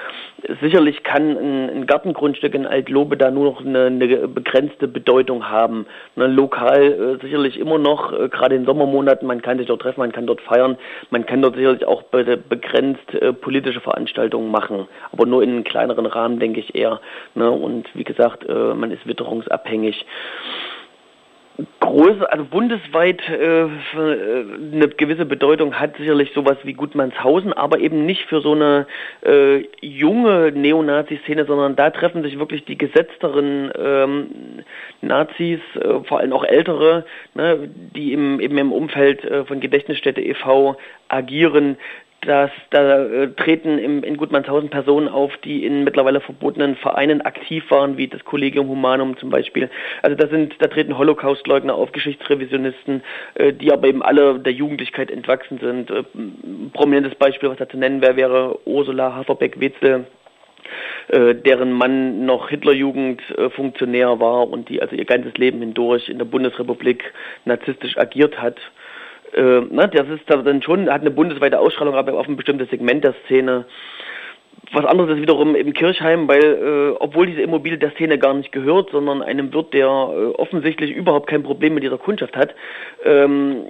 Sicherlich 0.60 1.02
kann 1.02 1.36
ein, 1.36 1.70
ein 1.70 1.86
Gartengrundstück 1.86 2.54
in 2.54 2.66
Altlobe 2.66 3.16
da 3.16 3.30
nur 3.30 3.44
noch 3.44 3.60
eine, 3.60 3.86
eine 3.86 4.28
begrenzte 4.28 4.88
Bedeutung 4.88 5.48
haben. 5.48 5.86
Ne, 6.16 6.26
lokal 6.26 7.18
äh, 7.18 7.22
sicherlich 7.22 7.58
immer 7.58 7.78
noch, 7.78 8.12
äh, 8.12 8.28
gerade 8.28 8.54
in 8.54 8.64
Sommermonaten, 8.64 9.26
man 9.26 9.42
kann 9.42 9.58
sich 9.58 9.66
dort 9.66 9.82
treffen, 9.82 10.00
man 10.00 10.12
kann 10.12 10.26
dort 10.26 10.40
feiern, 10.40 10.76
man 11.10 11.26
kann 11.26 11.42
dort 11.42 11.56
sicherlich 11.56 11.84
auch 11.84 12.02
be 12.04 12.36
begrenzt 12.54 13.14
äh, 13.14 13.32
politische 13.32 13.80
Veranstaltungen 13.80 14.50
machen, 14.50 14.86
aber 15.12 15.26
nur 15.26 15.42
in 15.42 15.50
einem 15.50 15.64
kleineren 15.64 16.06
Rahmen, 16.06 16.38
denke 16.38 16.60
ich 16.60 16.74
eher. 16.74 17.00
Ne? 17.34 17.50
Und 17.50 17.88
wie 17.94 18.04
gesagt, 18.04 18.48
äh, 18.48 18.74
man 18.74 18.90
ist 18.90 19.06
witterungsabhängig 19.06 20.04
große, 21.80 22.30
also 22.32 22.44
bundesweit 22.44 23.20
äh, 23.28 23.62
äh, 23.62 23.68
eine 24.72 24.88
gewisse 24.88 25.24
Bedeutung 25.24 25.74
hat 25.78 25.96
sicherlich 25.96 26.32
sowas 26.34 26.56
wie 26.64 26.72
Gutmannshausen, 26.72 27.52
aber 27.52 27.78
eben 27.78 28.06
nicht 28.06 28.22
für 28.22 28.40
so 28.40 28.52
eine 28.52 28.86
äh, 29.24 29.64
junge 29.80 30.50
Neonazi-Szene, 30.50 31.44
sondern 31.44 31.76
da 31.76 31.90
treffen 31.90 32.22
sich 32.22 32.38
wirklich 32.38 32.64
die 32.64 32.76
gesetzteren 32.76 33.70
ähm, 33.78 34.26
Nazis, 35.00 35.60
äh, 35.76 36.00
vor 36.04 36.18
allem 36.18 36.32
auch 36.32 36.44
ältere, 36.44 37.04
ne, 37.34 37.68
die 37.94 38.12
im, 38.12 38.40
eben 38.40 38.58
im 38.58 38.72
Umfeld 38.72 39.24
äh, 39.24 39.44
von 39.44 39.60
Gedächtnisstätte 39.60 40.20
e.V. 40.20 40.76
agieren, 41.08 41.76
dass 42.26 42.50
da 42.70 43.04
äh, 43.04 43.28
treten 43.32 43.78
im, 43.78 44.02
in 44.02 44.16
Gutmannshausen 44.16 44.70
Personen 44.70 45.08
auf, 45.08 45.36
die 45.38 45.64
in 45.64 45.84
mittlerweile 45.84 46.20
verbotenen 46.20 46.76
Vereinen 46.76 47.20
aktiv 47.20 47.64
waren, 47.70 47.96
wie 47.96 48.08
das 48.08 48.24
Collegium 48.24 48.68
Humanum 48.68 49.16
zum 49.16 49.30
Beispiel. 49.30 49.70
Also 50.02 50.16
da 50.16 50.28
sind, 50.28 50.54
da 50.58 50.66
treten 50.66 50.96
Holocaustleugner 50.96 51.74
auf, 51.74 51.92
Geschichtsrevisionisten, 51.92 53.02
äh, 53.34 53.52
die 53.52 53.72
aber 53.72 53.88
eben 53.88 54.02
alle 54.02 54.38
der 54.38 54.52
Jugendlichkeit 54.52 55.10
entwachsen 55.10 55.58
sind. 55.58 55.90
Äh, 55.90 56.04
prominentes 56.72 57.14
Beispiel, 57.14 57.50
was 57.50 57.58
da 57.58 57.68
zu 57.68 57.76
nennen 57.76 58.02
wäre, 58.02 58.16
wäre 58.16 58.58
Ursula 58.66 59.14
Haferbeck-Wetzel, 59.14 60.06
äh, 61.08 61.34
deren 61.34 61.72
Mann 61.72 62.24
noch 62.24 62.48
Hitlerjugend-Funktionär 62.48 64.08
äh, 64.08 64.20
war 64.20 64.48
und 64.48 64.68
die 64.68 64.80
also 64.80 64.96
ihr 64.96 65.04
ganzes 65.04 65.34
Leben 65.36 65.60
hindurch 65.60 66.08
in 66.08 66.18
der 66.18 66.24
Bundesrepublik 66.24 67.12
narzisstisch 67.44 67.98
agiert 67.98 68.40
hat 68.40 68.58
äh, 69.34 69.60
ne, 69.60 69.90
das 69.92 70.08
ist 70.08 70.28
dann 70.28 70.62
schon, 70.62 70.90
hat 70.90 71.00
eine 71.00 71.10
bundesweite 71.10 71.58
Ausstrahlung, 71.58 71.94
aber 71.94 72.14
auf 72.14 72.28
ein 72.28 72.36
bestimmtes 72.36 72.70
Segment 72.70 73.04
der 73.04 73.14
Szene. 73.24 73.66
Was 74.72 74.84
anderes 74.84 75.16
ist 75.16 75.22
wiederum 75.22 75.54
im 75.54 75.72
Kirchheim, 75.72 76.26
weil 76.28 76.42
äh, 76.42 76.96
obwohl 77.00 77.26
diese 77.26 77.42
Immobilie 77.42 77.78
der 77.78 77.90
Szene 77.92 78.18
gar 78.18 78.34
nicht 78.34 78.52
gehört, 78.52 78.90
sondern 78.90 79.22
einem 79.22 79.52
Wirt, 79.52 79.74
der 79.74 79.86
äh, 79.86 80.26
offensichtlich 80.36 80.90
überhaupt 80.92 81.28
kein 81.28 81.42
Problem 81.42 81.74
mit 81.74 81.82
dieser 81.82 81.98
Kundschaft 81.98 82.36
hat, 82.36 82.54
ähm, 83.04 83.64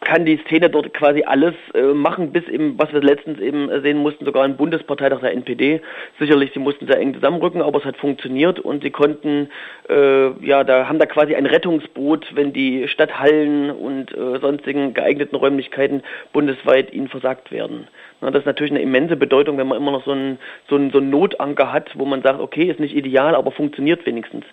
kann 0.00 0.24
die 0.24 0.38
Szene 0.46 0.70
dort 0.70 0.92
quasi 0.94 1.22
alles 1.24 1.54
äh, 1.74 1.82
machen, 1.82 2.32
bis 2.32 2.46
eben, 2.48 2.78
was 2.78 2.92
wir 2.92 3.00
letztens 3.00 3.40
eben 3.40 3.68
sehen 3.82 3.98
mussten, 3.98 4.24
sogar 4.24 4.44
ein 4.44 4.56
Bundesparteitag 4.56 5.20
der 5.20 5.32
NPD. 5.32 5.80
Sicherlich, 6.18 6.52
sie 6.52 6.58
mussten 6.58 6.86
sehr 6.86 6.98
eng 6.98 7.14
zusammenrücken, 7.14 7.62
aber 7.62 7.78
es 7.78 7.84
hat 7.84 7.96
funktioniert 7.96 8.58
und 8.60 8.82
sie 8.82 8.90
konnten, 8.90 9.48
äh, 9.88 10.30
ja, 10.44 10.64
da 10.64 10.88
haben 10.88 10.98
da 10.98 11.06
quasi 11.06 11.34
ein 11.34 11.46
Rettungsboot, 11.46 12.34
wenn 12.34 12.52
die 12.52 12.88
Stadthallen 12.88 13.70
und 13.70 14.12
äh, 14.12 14.38
sonstigen 14.40 14.94
geeigneten 14.94 15.36
Räumlichkeiten 15.36 16.02
bundesweit 16.32 16.92
ihnen 16.92 17.08
versagt 17.08 17.50
werden. 17.50 17.88
Na, 18.20 18.30
das 18.30 18.40
ist 18.40 18.46
natürlich 18.46 18.72
eine 18.72 18.82
immense 18.82 19.16
Bedeutung, 19.16 19.58
wenn 19.58 19.68
man 19.68 19.78
immer 19.78 19.92
noch 19.92 20.04
so 20.04 20.12
einen 20.12 20.38
so 20.68 20.76
einen, 20.76 20.90
so 20.90 20.98
einen 20.98 21.10
Notanker 21.10 21.72
hat, 21.72 21.90
wo 21.94 22.04
man 22.04 22.22
sagt, 22.22 22.40
okay, 22.40 22.64
ist 22.64 22.80
nicht 22.80 22.96
ideal, 22.96 23.34
aber 23.34 23.50
funktioniert 23.50 24.06
wenigstens. 24.06 24.44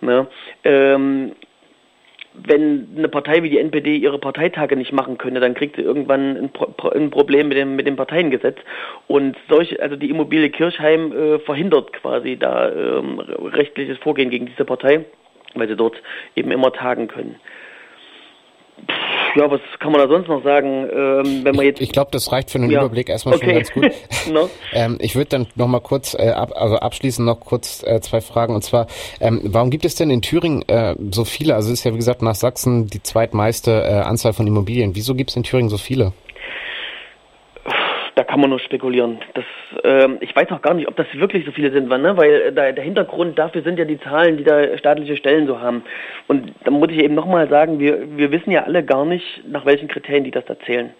Ne? 0.00 0.28
Ähm, 0.62 1.32
wenn 2.46 2.88
eine 2.96 3.08
Partei 3.08 3.42
wie 3.42 3.50
die 3.50 3.58
NPD 3.58 3.96
ihre 3.96 4.18
Parteitage 4.18 4.76
nicht 4.76 4.92
machen 4.92 5.18
könne, 5.18 5.40
dann 5.40 5.54
kriegt 5.54 5.76
sie 5.76 5.82
irgendwann 5.82 6.36
ein, 6.36 6.50
Pro 6.50 6.88
ein 6.90 7.10
Problem 7.10 7.48
mit 7.48 7.58
dem, 7.58 7.76
mit 7.76 7.86
dem 7.86 7.96
Parteiengesetz. 7.96 8.58
Und 9.06 9.36
solche, 9.48 9.80
also 9.82 9.96
die 9.96 10.10
Immobilie 10.10 10.50
Kirchheim 10.50 11.12
äh, 11.12 11.38
verhindert 11.40 11.92
quasi 11.92 12.36
da 12.36 12.70
ähm, 12.70 13.20
rechtliches 13.20 13.98
Vorgehen 13.98 14.30
gegen 14.30 14.46
diese 14.46 14.64
Partei, 14.64 15.04
weil 15.54 15.68
sie 15.68 15.76
dort 15.76 16.00
eben 16.36 16.50
immer 16.50 16.72
tagen 16.72 17.08
können 17.08 17.36
ja, 19.36 19.50
was 19.50 19.60
kann 19.78 19.92
man 19.92 20.00
da 20.00 20.08
sonst 20.08 20.28
noch 20.28 20.42
sagen, 20.42 20.88
ähm, 20.90 21.44
wenn 21.44 21.56
man 21.56 21.64
jetzt... 21.64 21.80
Ich, 21.80 21.88
ich 21.88 21.92
glaube, 21.92 22.10
das 22.12 22.30
reicht 22.32 22.50
für 22.50 22.58
einen 22.58 22.70
ja. 22.70 22.80
Überblick 22.80 23.08
erstmal 23.08 23.36
okay. 23.36 23.44
schon 23.44 23.54
ganz 23.54 23.72
gut. 23.72 24.32
no. 24.32 24.50
ähm, 24.72 24.98
ich 25.00 25.16
würde 25.16 25.28
dann 25.30 25.46
noch 25.54 25.68
mal 25.68 25.80
kurz, 25.80 26.14
äh, 26.14 26.30
ab, 26.30 26.52
also 26.54 26.76
abschließend 26.76 27.26
noch 27.26 27.40
kurz 27.40 27.82
äh, 27.84 28.00
zwei 28.00 28.20
Fragen. 28.20 28.54
Und 28.54 28.62
zwar, 28.62 28.86
ähm, 29.20 29.40
warum 29.44 29.70
gibt 29.70 29.84
es 29.84 29.94
denn 29.94 30.10
in 30.10 30.22
Thüringen 30.22 30.62
äh, 30.68 30.94
so 31.10 31.24
viele, 31.24 31.54
also 31.54 31.68
es 31.68 31.80
ist 31.80 31.84
ja 31.84 31.92
wie 31.92 31.98
gesagt 31.98 32.22
nach 32.22 32.34
Sachsen 32.34 32.86
die 32.86 33.02
zweitmeiste 33.02 33.82
äh, 33.82 34.00
Anzahl 34.00 34.32
von 34.32 34.46
Immobilien. 34.46 34.94
Wieso 34.94 35.14
gibt 35.14 35.30
es 35.30 35.36
in 35.36 35.42
Thüringen 35.42 35.68
so 35.68 35.78
viele? 35.78 36.12
Da 38.18 38.24
kann 38.24 38.40
man 38.40 38.50
nur 38.50 38.58
spekulieren. 38.58 39.20
Das, 39.34 39.44
ähm, 39.84 40.16
ich 40.18 40.34
weiß 40.34 40.50
auch 40.50 40.60
gar 40.60 40.74
nicht, 40.74 40.88
ob 40.88 40.96
das 40.96 41.06
wirklich 41.12 41.46
so 41.46 41.52
viele 41.52 41.70
sind, 41.70 41.88
ne? 41.88 42.16
weil 42.16 42.32
äh, 42.32 42.52
da, 42.52 42.72
der 42.72 42.82
Hintergrund 42.82 43.38
dafür 43.38 43.62
sind 43.62 43.78
ja 43.78 43.84
die 43.84 44.00
Zahlen, 44.00 44.36
die 44.36 44.42
da 44.42 44.76
staatliche 44.76 45.16
Stellen 45.16 45.46
so 45.46 45.60
haben. 45.60 45.84
Und 46.26 46.52
da 46.64 46.72
muss 46.72 46.90
ich 46.90 46.98
eben 46.98 47.14
nochmal 47.14 47.48
sagen, 47.48 47.78
wir, 47.78 48.16
wir 48.16 48.32
wissen 48.32 48.50
ja 48.50 48.64
alle 48.64 48.82
gar 48.82 49.04
nicht, 49.04 49.44
nach 49.46 49.64
welchen 49.66 49.86
Kriterien 49.86 50.24
die 50.24 50.32
das 50.32 50.44
da 50.46 50.58
zählen. 50.58 50.90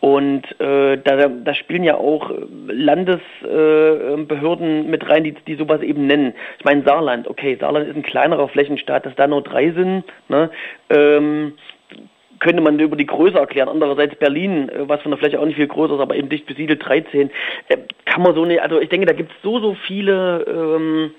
Und 0.00 0.42
äh, 0.60 0.98
da, 0.98 1.28
da 1.28 1.54
spielen 1.54 1.84
ja 1.84 1.98
auch 1.98 2.32
Landesbehörden 2.66 4.86
äh, 4.86 4.88
mit 4.88 5.08
rein, 5.08 5.22
die, 5.22 5.36
die 5.46 5.54
sowas 5.54 5.82
eben 5.82 6.08
nennen. 6.08 6.34
Ich 6.58 6.64
meine 6.64 6.82
Saarland, 6.82 7.28
okay, 7.28 7.56
Saarland 7.60 7.86
ist 7.86 7.94
ein 7.94 8.02
kleinerer 8.02 8.48
Flächenstaat, 8.48 9.06
dass 9.06 9.14
da 9.14 9.28
nur 9.28 9.42
drei 9.42 9.70
sind. 9.70 10.02
Ne? 10.28 10.50
Ähm, 10.90 11.52
könnte 12.38 12.62
man 12.62 12.78
über 12.78 12.96
die 12.96 13.06
Größe 13.06 13.38
erklären. 13.38 13.68
Andererseits 13.68 14.16
Berlin, 14.16 14.68
äh, 14.68 14.88
was 14.88 15.00
von 15.02 15.10
der 15.10 15.18
Fläche 15.18 15.40
auch 15.40 15.46
nicht 15.46 15.56
viel 15.56 15.66
größer 15.66 15.94
ist, 15.94 16.00
aber 16.00 16.16
eben 16.16 16.28
dicht 16.28 16.46
besiedelt 16.46 16.84
13, 16.86 17.30
äh, 17.68 17.76
kann 18.04 18.22
man 18.22 18.34
so 18.34 18.44
nicht, 18.44 18.60
also 18.60 18.80
ich 18.80 18.88
denke, 18.88 19.06
da 19.06 19.12
gibt 19.12 19.30
es 19.30 19.42
so, 19.42 19.60
so 19.60 19.74
viele 19.86 20.44
ähm, 20.48 21.10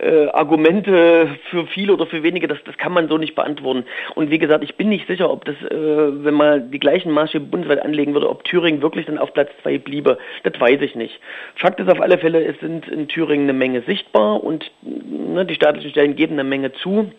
äh, 0.00 0.28
Argumente 0.28 1.36
für 1.50 1.66
viele 1.66 1.92
oder 1.92 2.06
für 2.06 2.22
wenige, 2.22 2.46
das, 2.48 2.58
das 2.64 2.76
kann 2.76 2.92
man 2.92 3.08
so 3.08 3.18
nicht 3.18 3.34
beantworten. 3.34 3.84
Und 4.14 4.30
wie 4.30 4.38
gesagt, 4.38 4.64
ich 4.64 4.76
bin 4.76 4.88
nicht 4.88 5.06
sicher, 5.06 5.30
ob 5.30 5.44
das, 5.44 5.56
äh, 5.56 6.24
wenn 6.24 6.34
man 6.34 6.70
die 6.70 6.78
gleichen 6.78 7.10
Maßstäbe 7.12 7.46
bundesweit 7.46 7.82
anlegen 7.82 8.14
würde, 8.14 8.28
ob 8.28 8.44
Thüringen 8.44 8.82
wirklich 8.82 9.06
dann 9.06 9.18
auf 9.18 9.32
Platz 9.32 9.50
zwei 9.62 9.78
bliebe. 9.78 10.18
Das 10.44 10.58
weiß 10.58 10.80
ich 10.82 10.94
nicht. 10.94 11.18
Fakt 11.56 11.80
ist 11.80 11.90
auf 11.90 12.00
alle 12.00 12.18
Fälle, 12.18 12.44
es 12.44 12.58
sind 12.60 12.88
in 12.88 13.08
Thüringen 13.08 13.44
eine 13.44 13.58
Menge 13.58 13.82
sichtbar 13.82 14.42
und 14.42 14.70
ne, 14.82 15.44
die 15.44 15.54
staatlichen 15.54 15.90
Stellen 15.90 16.16
geben 16.16 16.34
eine 16.34 16.44
Menge 16.44 16.72
zu. 16.72 17.10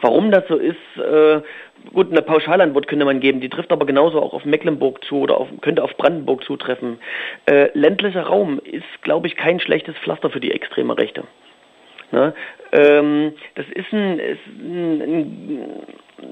Warum 0.00 0.30
das 0.30 0.46
so 0.48 0.56
ist, 0.56 0.76
äh, 0.96 1.40
gut, 1.92 2.10
eine 2.10 2.22
Pauschalantwort 2.22 2.86
könnte 2.88 3.04
man 3.04 3.20
geben, 3.20 3.40
die 3.40 3.48
trifft 3.48 3.72
aber 3.72 3.86
genauso 3.86 4.20
auch 4.20 4.32
auf 4.32 4.44
Mecklenburg 4.44 5.04
zu 5.04 5.20
oder 5.20 5.38
auf, 5.38 5.48
könnte 5.60 5.82
auf 5.82 5.96
Brandenburg 5.96 6.44
zutreffen. 6.44 6.98
Äh, 7.46 7.68
ländlicher 7.74 8.22
Raum 8.22 8.60
ist, 8.64 9.02
glaube 9.02 9.26
ich, 9.26 9.36
kein 9.36 9.60
schlechtes 9.60 9.96
Pflaster 9.98 10.30
für 10.30 10.40
die 10.40 10.52
extreme 10.52 10.96
Rechte. 10.96 11.24
Ne? 12.12 12.34
Ähm, 12.72 13.32
das 13.54 13.66
ist 13.74 13.92
ein, 13.92 14.18
ist 14.18 14.46
ein, 14.46 15.00
ein 15.00 15.82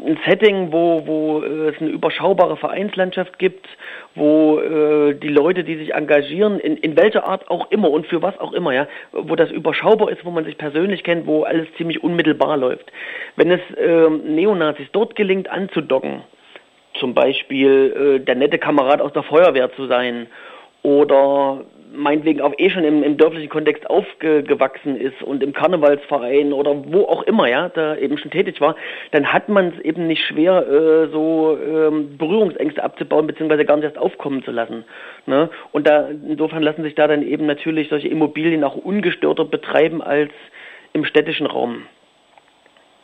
ein 0.07 0.19
Setting, 0.27 0.73
wo, 0.73 1.07
wo 1.07 1.43
äh, 1.43 1.69
es 1.69 1.81
eine 1.81 1.91
überschaubare 1.91 2.57
Vereinslandschaft 2.57 3.39
gibt, 3.39 3.67
wo 4.15 4.59
äh, 4.61 5.15
die 5.15 5.29
Leute, 5.29 5.65
die 5.65 5.77
sich 5.77 5.95
engagieren, 5.95 6.61
in, 6.61 6.77
in 6.77 6.97
welcher 6.97 7.27
Art 7.27 7.51
auch 7.51 7.71
immer 7.71 7.91
und 7.91 8.07
für 8.07 8.23
was 8.23 8.39
auch 8.39 8.53
immer, 8.53 8.73
ja, 8.73 8.87
wo 9.13 9.37
das 9.37 9.51
überschaubar 9.51 10.11
ist, 10.11 10.25
wo 10.25 10.31
man 10.31 10.45
sich 10.45 10.59
persönlich 10.59 11.05
kennt, 11.05 11.27
wo 11.27 11.43
alles 11.43 11.69
ziemlich 11.77 12.03
unmittelbar 12.03 12.57
läuft. 12.57 12.91
Wenn 13.37 13.51
es 13.51 13.61
äh, 13.77 14.11
Neonazis 14.11 14.89
dort 14.93 15.17
gelingt 15.17 15.49
anzudocken, 15.51 16.23
zum 16.95 17.15
Beispiel 17.15 18.19
äh, 18.21 18.25
der 18.25 18.35
nette 18.35 18.59
Kamerad 18.59 19.01
aus 19.01 19.13
der 19.13 19.23
Feuerwehr 19.23 19.73
zu 19.73 19.87
sein 19.87 20.27
oder 20.83 21.65
meinetwegen 21.93 22.41
auch 22.41 22.53
eh 22.59 22.71
schon 22.71 22.85
im, 22.85 23.03
im 23.03 23.17
dörflichen 23.17 23.49
Kontext 23.49 23.89
aufgewachsen 23.89 24.97
ist 24.97 25.23
und 25.23 25.43
im 25.43 25.53
Karnevalsverein 25.53 26.53
oder 26.53 26.85
wo 26.87 27.05
auch 27.05 27.23
immer, 27.23 27.49
ja, 27.49 27.69
da 27.69 27.97
eben 27.97 28.19
schon 28.19 28.31
tätig 28.31 28.61
war, 28.61 28.77
dann 29.13 29.33
hat 29.33 29.49
man 29.49 29.69
es 29.69 29.85
eben 29.85 30.07
nicht 30.07 30.25
schwer, 30.25 30.67
äh, 30.67 31.09
so 31.09 31.59
ähm, 31.59 32.17
Berührungsängste 32.19 32.83
abzubauen, 32.83 33.27
beziehungsweise 33.27 33.65
gar 33.65 33.77
nicht 33.77 33.85
erst 33.85 33.99
aufkommen 33.99 34.43
zu 34.43 34.51
lassen. 34.51 34.85
Ne? 35.27 35.51
Und 35.73 35.87
da 35.87 36.09
insofern 36.09 36.63
lassen 36.63 36.83
sich 36.83 36.95
da 36.95 37.07
dann 37.07 37.23
eben 37.23 37.47
natürlich 37.47 37.89
solche 37.89 38.09
Immobilien 38.09 38.65
auch 38.65 38.77
ungestörter 38.77 39.45
betreiben 39.45 40.03
als 40.03 40.33
im 40.93 41.05
städtischen 41.05 41.47
Raum. 41.47 41.83